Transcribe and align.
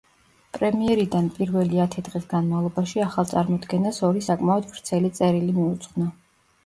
პრემიერიდან 0.57 1.27
პირველი 1.35 1.81
ათი 1.83 2.03
დღის 2.07 2.25
განმავლობაში 2.33 3.03
ახალ 3.09 3.29
წარმოდგენას 3.35 4.01
ორი 4.09 4.25
საკმაოდ 4.29 4.69
ვრცელი 4.73 5.13
წერილი 5.21 5.55
მიუძღვნა. 5.59 6.09